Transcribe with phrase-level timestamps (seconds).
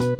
[0.00, 0.14] Hello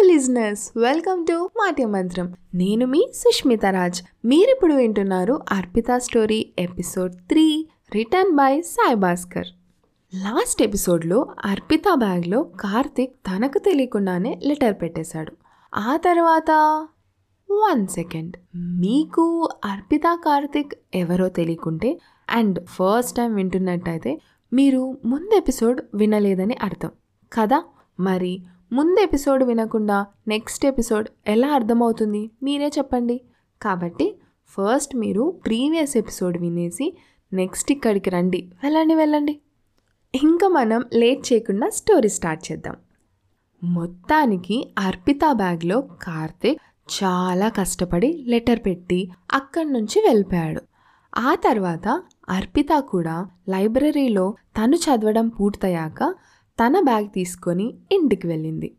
[0.00, 4.02] listeners welcome to Maate Mantram నేను మీ సుష్మిత రాజ్.
[4.24, 9.46] మీరిప్పుడు వింటున్నారు Arpita story episode three written by Sai Bhaskar.
[10.14, 15.32] Last ఎపిసోడ్లో అర్పిత బ్యాగ్లో కార్తిక్ తనకు తెలియకుండానే లెటర్ పెట్టేశాడు.
[15.74, 16.50] ఆ తర్వాత
[17.50, 22.00] వన్ సెకండ్ మీకు అర్పిత కార్తిక్ ఎవరో తెలియకుంటే
[22.30, 24.20] అండ్ ఫస్ట్ టైం వింటున్నట్టయితే
[24.52, 26.90] మీరు ముందు ఎపిసోడ్ వినలేదని అర్థం.
[27.32, 27.64] కదా?
[28.00, 32.30] మరి ముందు ఎపిసోడ్ వినకుండా నెక్స్ట్ ఎపిసోడ్ ఎలా అర్థమవుతుంది?
[32.42, 33.20] మీరే చెప్పండి.
[33.62, 36.96] కాబట్టి ఫస్ట్ మీరు ప్రీవియస్ ఎపిసోడ్ వినేసి
[37.32, 38.50] నెక్స్ట్ ఇక్కడికి రండి.
[38.62, 39.40] వెళ్ళండి వెళ్ళండి.
[40.22, 42.76] ఇంకా మనం లేట్ చేయకుండా స్టోరీ స్టార్ట్ చేద్దాం.
[43.64, 46.60] మొత్తానికి అర్పిత బ్యాగ్లో కార్తిక్
[47.04, 50.60] చాలా కష్టపడి లెటర్ పెట్టి అక్కడి నుంచి వెళ్ళిపోయాడు.
[51.18, 56.14] ఆ తర్వాత అర్పిత కూడా లైబ్రరీలో తను చదవడం పూర్తయ్యాక
[56.58, 58.74] తన బ్యాగ్ తీసుకొని ఇంటికి వెళ్ళింది.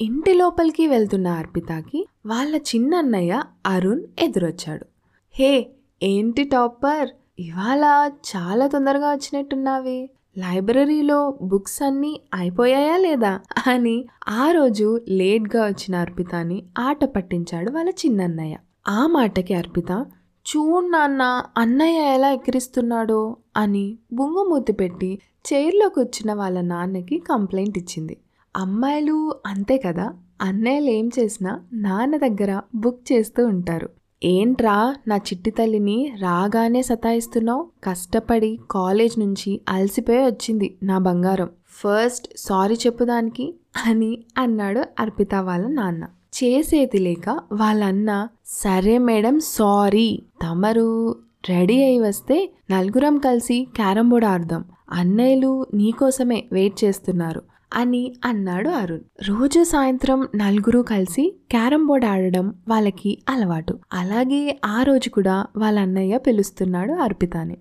[0.00, 4.86] ఇంటి లోపలికి వెళ్తున్న అర్పితకి వాళ్ళ చిన్న అన్నయ్య అరుణ్ ఎదురొచ్చాడు.
[5.30, 5.70] హే
[6.02, 7.08] ఏంటి టాపర్?
[7.38, 10.10] ఇవాళ చాలా తొందరగా వచ్చినట్టున్నావి.
[10.38, 13.40] లైబ్రరీలో బుక్స్ అన్నీ అయిపోయాయా లేదా?
[13.66, 18.56] అని ఆ రోజు లేట్గా వచ్చిన అర్పితని ఆట పట్టించాడు వాళ్ళ చిన్నన్నయ్య.
[18.88, 20.06] ఆ మాటకి అర్పిత
[20.48, 28.16] చూడు నాన్న అన్నయ్య ఎలా ఎక్కిరిస్తున్నాడో అని బుంగుమూతి పెట్టి చైర్లోకి వచ్చిన వాళ్ళ నాన్నకి కంప్లైంట్ ఇచ్చింది.
[28.56, 33.88] అమ్మాయిలు అంతే కదా అన్నయ్యలు ఏం చేసినా నాన్న దగ్గర బుక్ చేస్తూ ఉంటారు.
[34.24, 37.70] ఏంట్రా నా చిట్టి తల్లిని రాగానే సతాయిస్తున్నావు?
[37.84, 41.50] కష్టపడి కాలేజ్ నుంచి అలసిపోయి వచ్చింది నా బంగారం.
[41.66, 43.54] ఫస్ట్ సారీ చెప్పుదానికి
[43.86, 46.04] అని అన్నాడు అర్పిత వాళ్ళ నాన్న.
[46.34, 50.22] చేసేది లేక వాళ్ళన్న సరే మేడం సారీ.
[50.42, 51.16] తమరు
[51.48, 54.64] రెడీ అయి వస్తే నలుగురం కలిసి క్యారం బోర్డ్ ఆడదాం.
[54.90, 57.42] అన్నయ్యలు నీకోసమే వెయిట్ చేస్తున్నారు
[57.74, 59.00] అని అన్నాడు అరుణ్.
[59.28, 63.78] రోజు సాయంత్రం నలుగురు కలిసి క్యారం బోర్డ్ ఆడడం వాళ్ళకి అలవాటు.
[63.92, 67.56] అలాగే ఆ రోజు కూడా వాళ్ళ అన్నయ్య పిలుస్తున్నాడు అర్పితాని.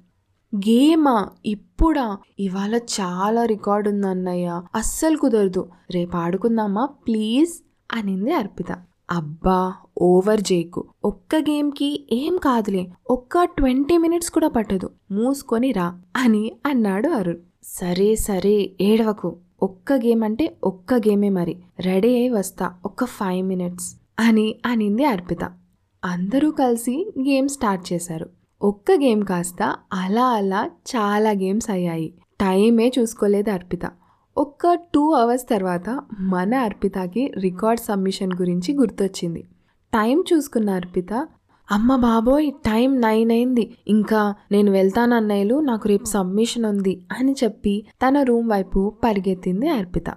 [0.56, 2.18] గేమా ఇప్పుడా?
[2.40, 5.70] ఇవాళ చాలా రికార్డు ఉంది అన్నయ్య అస్సలు కుదరదు.
[5.92, 6.86] రేపు ఆడుకుందామా?
[6.86, 7.67] ప్లీజ్.
[7.94, 8.72] అనింది అర్పిత.
[9.12, 10.86] అబ్బా ఓవర్ జేకు.
[11.06, 17.38] ఒక్క గేమ్కి ఏం కాదులే ఒక్క ట్వంటీ మినిట్స్ కూడా పట్టదు మూసుకొని రా అని అన్నాడు అరుణ్.
[17.64, 19.36] సరే సరే ఏడవకు.
[19.64, 21.58] ఒక్క గేమ్ అంటే ఒక్క గేమే మరి.
[21.80, 25.44] రెడీ అయి వస్తా ఒక్క ఫైవ్ మినిట్స్ అని అనింది అర్పిత.
[26.06, 28.30] అందరూ కలిసి గేమ్ స్టార్ట్ చేశారు.
[28.62, 32.14] ఒక్క గేమ్ కాస్త అలా అలా చాలా గేమ్స్ అయ్యాయి.
[32.42, 33.86] టైమే చూసుకోలేదు అర్పిత.
[34.38, 39.42] ఒక్క టూ అవర్స్ తర్వాత మన అర్పితకి రికార్డ్ సబ్మిషన్ గురించి గుర్తొచ్చింది.
[39.94, 41.14] టైం చూసుకున్న అర్పిత
[41.72, 43.74] అమ్మ బాబోయ్ టైం నైన్ అయింది.
[43.88, 50.10] ఇంకా నేను వెళ్తాను అన్నయ్యలు నాకు రేపు సబ్మిషన్ ఉంది అని చెప్పి తన రూమ్ వైపు పరిగెత్తింది అర్పిత.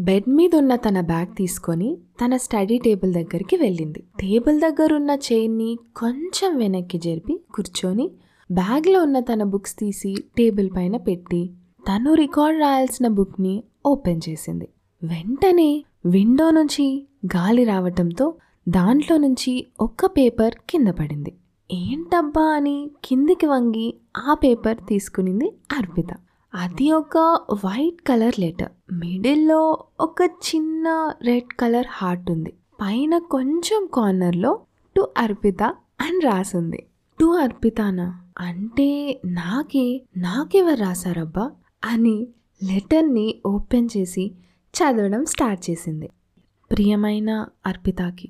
[0.00, 4.00] బెడ్ మీద ఉన్న తన బ్యాగ్ తీసుకొని తన స్టడీ టేబుల్ దగ్గరికి వెళ్ళింది.
[4.20, 8.10] టేబుల్ దగ్గర ఉన్న చైర్ని కొంచెం వెనక్కి జరిపి కూర్చొని
[8.52, 11.54] బ్యాగ్లో ఉన్న తన బుక్స్ తీసి టేబుల్ పైన పెట్టి
[11.88, 14.68] తను రికార్డ్ రాయాల్సిన బుక్ని ఓపెన్ చేసింది.
[15.02, 18.34] వెంటనే విండో నుంచి గాలి రావటంతో
[18.68, 21.34] దాంట్లో నుంచి ఒక్క పేపర్ కింద పడింది.
[21.72, 26.06] ఏంటబ్బా అని కిందికి వంగి ఆ పేపర్ తీసుకునింది అర్పిత.
[26.54, 27.18] అది ఒక
[27.52, 28.68] వైట్ కలర్ లెటర్.
[28.92, 32.50] మిడిల్లో ఒక చిన్న రెడ్ కలర్ హార్ట్ ఉంది.
[32.80, 34.60] పైన కొంచెం కార్నర్లో
[34.96, 35.62] టు అర్పిత
[36.00, 36.86] అని రాసింది.
[37.20, 38.22] టు అర్పితానా?
[38.38, 41.50] అంటే నాకే నాకెవరు రాశారబ్బా?
[41.84, 42.28] అని
[42.62, 44.32] లెటర్ని ఓపెన్ చేసి
[44.74, 46.10] చదవడం స్టార్ట్ చేసింది.
[46.70, 48.28] ప్రియమైన అర్పితాకి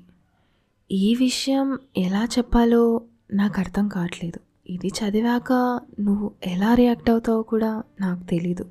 [0.91, 3.01] ఈ విషయం ఎలా చెప్పాలో
[3.33, 4.39] నాకు అర్థం కావట్లేదు.
[4.69, 8.65] ఇది చదివాక నువ్వు ఎలా రియాక్ట్ అవుతావో కూడా నాకు తెలీదు.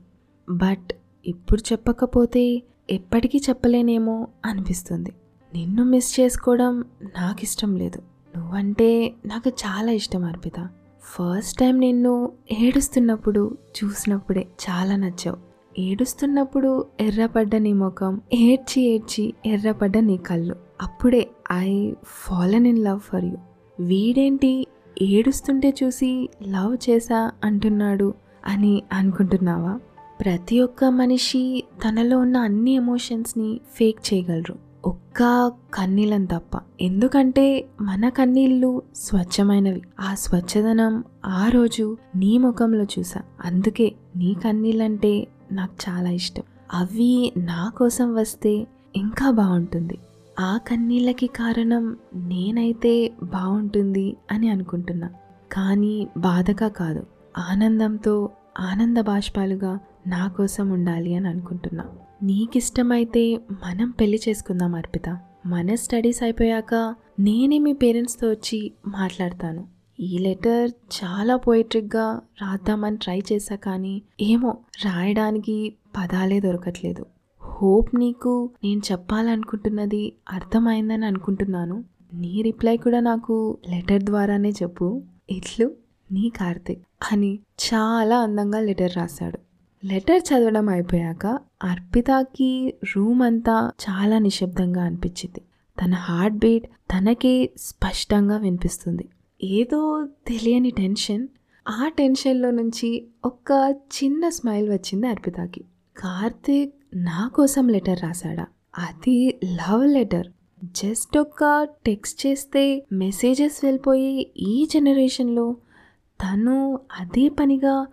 [0.50, 0.93] బట్
[1.27, 5.12] ఇప్పుడు చెప్పకపోతే ఎప్పటికీ చెప్పలేనేమో అనిపిస్తుంది.
[5.55, 8.03] నిన్ను మిస్ చేసుకోవడం నాకు ఇష్టం లేదు.
[8.37, 10.69] నువ్వంటే నాకు చాలా ఇష్టం అర్పిత.
[11.16, 15.36] ఫస్ట్ టైం నిన్ను ఏడుస్తున్నప్పుడు చూసినప్పుడే చాలా నచ్చావు.
[15.80, 20.56] ఏడుస్తున్నప్పుడు ఎర్రపడ్డ నీ ముఖం ఏడ్చి ఏడ్చి ఎర్రపడ్డ నీ కళ్ళు.
[20.82, 23.37] అప్పుడే I fallen in love for you
[23.81, 24.66] వీడేంటి
[25.02, 28.14] ఏడుస్తుంటే చూసి లవ్ చేసా అంటున్నాడు
[28.46, 29.81] అని అనుకుంటున్నావా?
[30.20, 34.68] ప్రతి ఒక్క మనిషి తనలో ఉన్న అన్ని ఎమోషన్స్ని ఫేక్ చేయగలరు.
[34.84, 36.60] ఒక్క కన్నీళ్ళని తప్ప.
[36.80, 39.82] ఎందుకంటే మన కన్నీళ్ళు స్వచ్ఛమైనవి.
[40.00, 46.42] ఆ స్వచ్ఛదనం ఆ రోజు నీ ముఖంలో చూసా అందుకే నీ కన్నీళ్ళంటే నాకు చాలా ఇష్టం.
[46.75, 48.66] అవి నా కోసం వస్తే
[48.96, 49.98] ఇంకా బాగుంటుంది.
[50.40, 55.10] ఆ కన్నీళ్ళకి కారణం నేనైతే బాగుంటుంది అని అనుకుంటున్నా.
[55.52, 57.06] కానీ బాధగా కాదు.
[57.38, 58.30] ఆనందంతో
[58.60, 59.78] ఆనంద బాష్పాలుగా
[60.08, 61.84] నా కోసం ఉండాలి అని అనుకుంటున్నా.
[62.22, 65.19] నీకిష్టమైతే మనం పెళ్ళి చేసుకుందాం అర్పిత.
[65.46, 69.66] మన స్టడీస్ అయిపోయాక నేనే మీ పేరెంట్స్తో వచ్చి మాట్లాడతాను.
[70.00, 77.06] ఈ లెటర్ చాలా పోయిట్రిక్గా రాద్దామని ట్రై చేశా కానీ ఏమో రాయడానికి పదాలే దొరకట్లేదు.
[77.43, 81.84] హోప్ నీకు నేను చెప్పాలనుకుంటున్నది అర్థమైందని అనుకుంటున్నాను.
[82.14, 85.02] నీ రిప్లై కూడా నాకు లెటర్ ద్వారానే చెప్పు.
[85.31, 85.70] ఇట్లు
[86.12, 86.82] నీ కార్తిక్
[87.12, 87.38] అని
[87.75, 89.38] చాలా అందంగా లెటర్ రాశాడు.
[89.84, 91.26] లెటర్ చదవడం అయిపోయాక
[91.64, 95.40] అర్పితకి రూమ్ అంతా చాలా నిశ్శబ్దంగా అనిపించింది.
[95.84, 99.08] తన హార్ట్ బీట్ తనకే స్పష్టంగా వినిపిస్తుంది.
[99.42, 101.28] ఏదో తెలియని టెన్షన్.
[101.69, 105.64] ఆ టెన్షన్లో నుంచి ఒక చిన్న స్మైల్ వచ్చింది అర్పితకి.
[105.96, 108.46] కార్తీక్ నా కోసం లెటర్ రాశాడా?
[108.78, 110.26] అది లవ్ లెటర్.
[110.64, 115.56] జస్ట్ ఒక టెక్స్ట్ చేస్తే మెసేజెస్ వెళ్ళిపోయి ఈ జనరేషన్లో
[116.22, 117.86] తను అదే పనిగా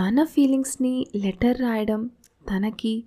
[0.00, 2.10] తన ఫీలింగ్స్ని లెటర్ రాయడం
[2.50, 3.04] తనకి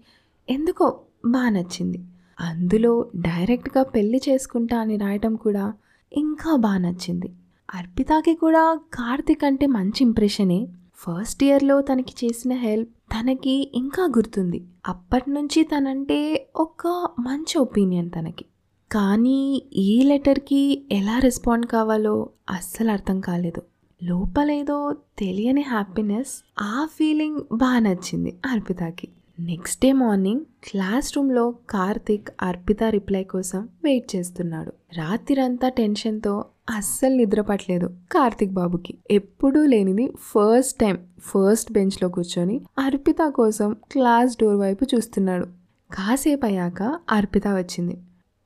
[0.50, 2.00] ఎందుకో బాగా నచ్చింది.
[2.40, 5.74] అందులో డైరెక్ట్గా పెళ్ళి చేసుకుంటా అని రాయటం కూడా
[6.14, 7.34] ఇంకా బాగా నచ్చింది.
[7.76, 14.64] అర్పితకి కూడా కార్తిక్ అంటే మంచి ఇంప్రెషనే ఫస్ట్ ఇయర్లో తనకి చేసిన హెల్ప్ తనకి ఇంకా గుర్తుంది.
[14.88, 16.88] అప్పటి నుంచి తనంటే ఒక
[17.20, 18.46] మంచి ఒపీనియన్ తనకి.
[18.92, 23.62] కానీ ఈ లెటర్కి ఎలా రెస్పాండ్ కావాలో అస్సలు అర్థం కాలేదు.
[24.04, 29.08] లోపలేదో తెలియని హ్యాపీనెస్ ఆ ఫీలింగ్ బాగా నచ్చింది అర్పితకి.
[29.40, 34.74] నెక్స్ట్ డే మార్నింగ్ క్లాస్ రూమ్లో కార్తిక్ అర్పిత రిప్లై కోసం వెయిట్ చేస్తున్నాడు.
[34.98, 38.98] రాత్రిరంతా టెన్షన్తో అస్సలు నిద్రపట్లేదు కార్తిక్ బాబుకి.
[39.12, 45.46] ఎప్పుడూ లేనిది ఫస్ట్ టైం ఫస్ట్ బెంచ్లో కూర్చొని అర్పిత కోసం క్లాస్ డోర్ వైపు చూస్తున్నాడు.
[45.94, 47.98] కాసేపు అయ్యాక అర్పిత వచ్చింది.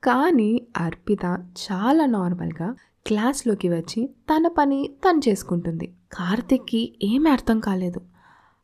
[0.04, 2.74] కానీ అర్పిత చాలా నార్మల్గా
[3.08, 5.86] క్లాస్లోకి వచ్చి తన పని తను చేసుకుంటుంది.
[6.12, 8.00] కార్తిక్కి ఏమీ అర్థం కాలేదు.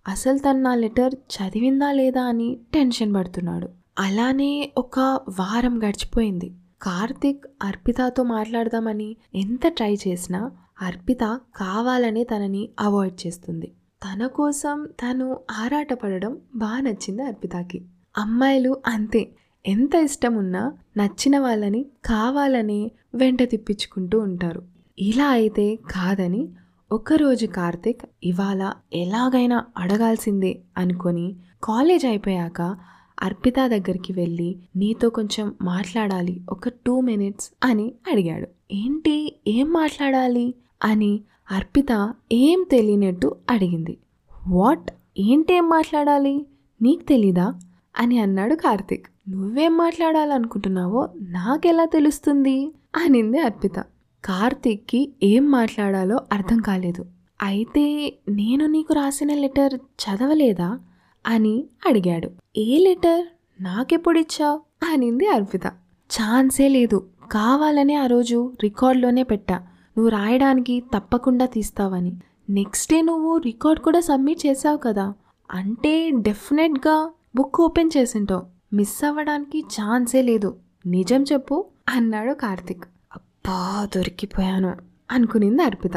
[0.08, 3.68] అసలు తను నా లెటర్ చదివిందా లేదా అని టెన్షన్ పడుతున్నాడు.
[3.98, 4.98] అలానే ఒక
[5.28, 6.52] వారం గడిచిపోయింది.
[6.82, 10.50] కార్తిక్ అర్పితతో మాట్లాడదామని ఎంత ట్రై చేసినా
[10.82, 13.72] అర్పిత కావాలనే తనని అవాయిడ్ చేస్తుంది.
[14.02, 17.84] తన కోసం తను ఆరాటపడడం బాగా నచ్చింది అర్పితకి.
[18.18, 19.30] అమ్మాయిలు అంతే.
[19.66, 24.62] ఎంత ఇష్టం ఉన్నా నచ్చిన వాళ్ళని కావాలని వెంట తిప్పించుకుంటూ ఉంటారు.
[24.98, 26.48] ఇలా అయితే కాదని
[26.92, 32.76] ఒకరోజు కార్తిక్ ఇవాళ ఎలాగైనా అడగాల్సిందే అనుకొని కాలేజ్ అయిపోయాక
[33.22, 38.48] అర్పిత దగ్గరికి వెళ్ళి నీతో కొంచెం మాట్లాడాలి ఒక టూ మినిట్స్ అని అడిగాడు.
[38.72, 39.40] ఏంటి?
[39.48, 40.54] ఏం మాట్లాడాలి?
[40.84, 41.20] అని
[41.50, 43.98] అర్పిత ఏం తెలియనట్టు అడిగింది.
[44.46, 44.90] వాట్?
[45.18, 46.46] ఏంటేం మాట్లాడాలి?
[46.82, 47.54] నీకు తెలీదా?
[47.98, 49.06] అని అన్నాడు కార్తిక్.
[49.28, 52.72] నువ్వేం మాట్లాడాలనుకుంటున్నావో నాకెలా తెలుస్తుంది?
[52.96, 53.78] అనింది అర్పిత.
[54.24, 57.06] కార్తిక్కి ఏం మాట్లాడాలో అర్థం కాలేదు.
[57.42, 60.80] అయితే నేను నీకు రాసిన లెటర్ చదవలేదా?
[61.26, 62.30] అని అడిగాడు.
[62.56, 63.26] ఏ లెటర్?
[63.62, 64.60] నాకెప్పుడిచ్చావు?
[64.92, 65.66] అనింది అర్పిత.
[66.10, 67.06] ఛాన్సే లేదు.
[67.32, 69.58] కావాలనే ఆ రోజు రికార్డ్లోనే పెట్టా.
[69.98, 72.12] నువ్వు రాయడానికి తప్పకుండా తీస్తావని.
[72.50, 75.14] నెక్స్ట్ డే నువ్వు రికార్డ్ కూడా సబ్మిట్ చేసావు కదా?
[75.50, 78.42] అంటే డెఫినెట్గా బుక్ ఓపెన్ చేసింటావు.
[78.72, 80.56] మిస్ అవ్వడానికి ఛాన్సే లేదు.
[80.86, 82.84] నిజం చెప్పు అన్నాడు కార్తిక్.
[83.14, 84.76] అబ్బా దొరికిపోయాను
[85.10, 85.96] అనుకునింది అర్పిత.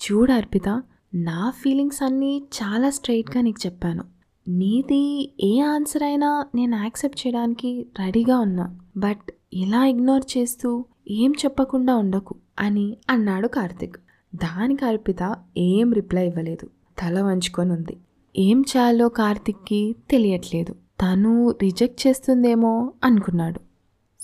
[0.00, 0.82] చూడు అర్పిత
[1.14, 4.04] నా ఫీలింగ్స్ అన్నీ చాలా స్ట్రైట్గా నీకు చెప్పాను.
[4.48, 8.78] నీది ఏ ఆన్సర్ అయినా నేను యాక్సెప్ట్ చేయడానికి రెడీగా ఉన్నా.
[8.96, 13.96] బట్ ఇలా ఇగ్నోర్ చేస్తూ ఏం చెప్పకుండా ఉండకు అని అన్నాడు కార్తిక్.
[14.34, 16.66] దానికి అర్పిత ఏం రిప్లై ఇవ్వలేదు.
[16.66, 17.96] తల వంచుకొని ఉంది.
[18.36, 20.72] ఏం చేయాలో కార్తిక్కి తెలియట్లేదు.
[20.72, 23.60] తను రిజెక్ట్ చేస్తుందేమో అనుకున్నాడు.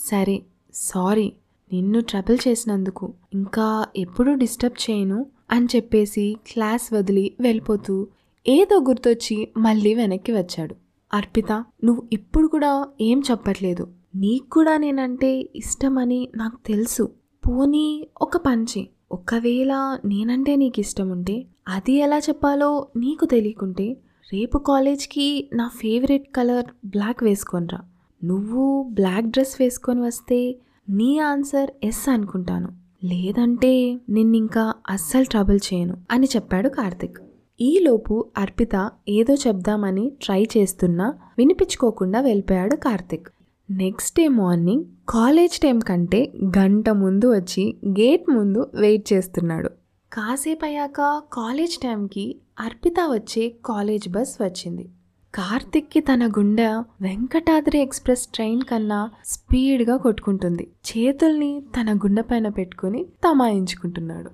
[0.02, 0.42] సరే
[0.74, 1.32] సారీ.
[1.72, 8.06] నిన్ను ట్రబుల్ చేసినందుకు ఇంకా ఎప్పుడూ డిస్టర్బ్ చేయను అని చెప్పేసి క్లాస్ వదిలి వెళ్ళిపోతూ
[8.48, 10.76] ఏదో గుర్తొచ్చి మళ్ళీ వెనక్కి వచ్చాడు.
[11.14, 11.52] అర్పిత
[11.84, 13.88] నువ్వు ఇప్పుడు కూడా ఏం చెప్పట్లేదు.
[14.16, 17.10] నీకు కూడా నేనంటే ఇష్టమని నాకు తెలుసు.
[17.48, 18.88] పోనీ ఒక పంచి.
[19.12, 23.96] ఒకవేళ నేనంటే నీకు ఇష్టం ఉంటే అది ఎలా చెప్పాలో నీకు తెలియకుంటే
[24.32, 27.80] రేపు కాలేజ్కి నా ఫేవరెట్ కలర్ బ్లాక్ వేసుకొనిరా.
[28.24, 30.56] నువ్వు బ్లాక్ డ్రెస్ వేసుకొని వస్తే
[30.90, 32.68] నీ ఆన్సర్ ఎస్ అనుకుంటాను.
[33.04, 37.18] లేదంటే నిన్నింకా అస్సలు ట్రబుల్ చేయను అని చెప్పాడు కార్తిక్.
[37.60, 43.28] ఈలోపు అర్పిత ఏదో చెప్దామని ట్రై చేస్తున్నా వినిపించుకోకుండా వెళ్ళిపోయాడు Karthik.
[43.70, 49.70] Next day morning college time కంటే గంట ముందు వచ్చి గేట్ ముందు వెయిట్ చేస్తున్నాడు.
[50.12, 54.88] కాసేపు అయ్యాక కాలేజ్ టైంకి అర్పిత వచ్చే కాలేజ్ బస్ వచ్చింది.
[55.34, 56.66] కార్తిక్కి తన గుండె
[57.02, 60.70] వెంకటాద్రి ఎక్స్ప్రెస్ ట్రైన్ కన్నా స్పీడ్గా కొట్టుకుంటుంది.
[60.88, 64.30] చేతుల్ని తన గుండె పైన పెట్టుకుని తమాయించుకుంటున్నాడు.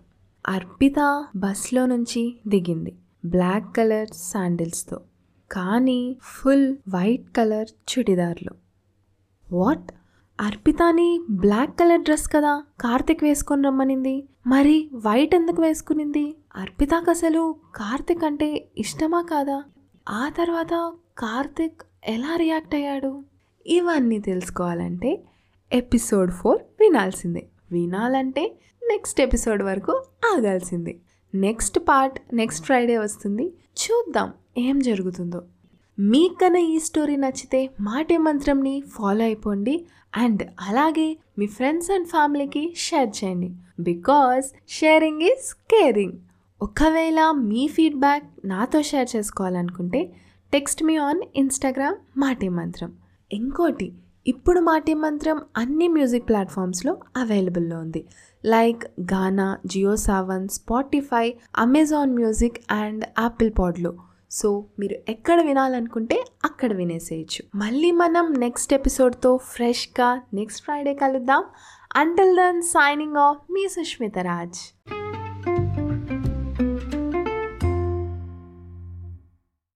[0.46, 5.00] అర్పిత బస్లో నుంచి దిగింది బ్లాక్ కలర్ శాండిల్స్తో
[5.50, 8.54] కానీ ఫుల్ వైట్ కలర్ చుడిదార్లు.
[9.52, 9.92] వాట్?
[10.40, 14.28] అర్పితాని బ్లాక్ కలర్ డ్రెస్ కదా కార్తిక్ వేసుకొని రమ్మనింది.
[14.46, 16.34] మరి వైట్ ఎందుకు వేసుకునింది?
[16.56, 19.62] అర్పితాకి అసలు కార్తిక్ అంటే ఇష్టమా కాదా?
[20.10, 23.24] ఆ తర్వాత కార్తిక్ ఎలా రియాక్ట్ అయ్యాడు?
[23.66, 25.22] ఇవన్నీ తెలుసుకోవాలంటే
[25.72, 27.46] ఎపిసోడ్ ఫోర్ వినాల్సిందే.
[27.72, 28.54] వినాలంటే
[28.90, 29.92] నెక్స్ట్ ఎపిసోడ్ వరకు
[30.34, 30.96] ఆగాల్సిందే.
[31.34, 33.46] నెక్స్ట్ పార్ట్ నెక్స్ట్ ఫ్రైడే వస్తుంది.
[33.48, 35.42] చూద్దాం ఏం జరుగుతుందో.
[35.98, 39.86] మీకన్నా ఈ స్టోరీ నచ్చితే మాటే మంత్రంని ఫాలో అయిపోండి.
[40.16, 43.52] అండ్ అలాగే మీ ఫ్రెండ్స్ అండ్ ఫ్యామిలీకి షేర్ చేయండి.
[43.80, 46.12] Because sharing is caring.
[46.62, 50.12] ఒకవేళ మీ ఫీడ్బ్యాక్ నాతో షేర్ చేసుకోవాలనుకుంటే
[50.52, 52.92] text me on Instagram Maate Mantram.
[53.32, 53.92] ఇంకోటి
[54.26, 58.04] ఇప్పుడు మాటే మంత్రం అన్ని మ్యూజిక్ ప్లాట్ఫామ్స్లో అవైలబుల్లో ఉంది.
[58.44, 63.94] Like Gaana Jio Saavn Spotify Amazon music and Apple పాడ్లో.
[64.30, 67.58] So మీరు ఎక్కడ వినాలనుకుంటే అక్కడ వినేసేయచ్చు.
[67.58, 71.44] మళ్ళీ మనం నెక్స్ట్ ఎపిసోడ్తో ఫ్రెష్గా నెక్స్ట్ ఫ్రైడే కలుద్దాం.
[71.96, 74.97] అంటిల్ దన్ సైనింగ్ ఆఫ్ మీ సుష్మిత రాజ్.